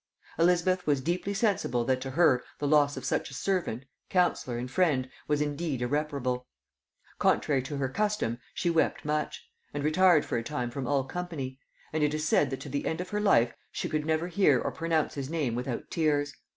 [0.39, 4.71] Elizabeth was deeply sensible that to her the loss of such a servant, counsellor, and
[4.71, 6.47] friend was indeed irreparable.
[7.19, 11.59] Contrary to her custom, she wept much; and retired for a time from all company;
[11.93, 14.59] and it is said that to the end of her life she could never hear
[14.59, 16.33] or pronounce his name without tears.